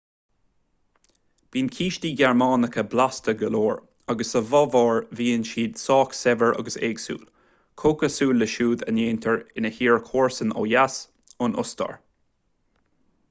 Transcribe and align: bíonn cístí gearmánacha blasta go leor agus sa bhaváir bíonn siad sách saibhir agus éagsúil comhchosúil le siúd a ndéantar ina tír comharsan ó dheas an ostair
bíonn 1.55 1.67
cístí 1.73 2.09
gearmánacha 2.21 2.83
blasta 2.93 3.33
go 3.41 3.49
leor 3.55 3.75
agus 4.13 4.31
sa 4.35 4.41
bhaváir 4.53 5.01
bíonn 5.19 5.45
siad 5.49 5.75
sách 5.81 6.15
saibhir 6.21 6.57
agus 6.63 6.77
éagsúil 6.89 7.19
comhchosúil 7.83 8.41
le 8.43 8.47
siúd 8.55 8.85
a 8.87 8.95
ndéantar 8.95 9.37
ina 9.63 9.73
tír 9.77 9.99
comharsan 10.09 10.57
ó 10.63 10.65
dheas 10.73 10.97
an 11.49 11.55
ostair 11.65 11.95